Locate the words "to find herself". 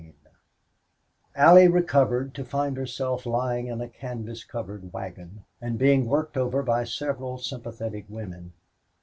2.33-3.27